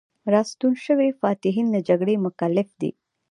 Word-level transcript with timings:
راستون 0.33 0.73
شوي 0.85 1.09
فاتحین 1.21 1.67
له 1.75 1.79
جګړې 1.89 2.15
مکلف 2.25 2.69
دي. 2.81 2.91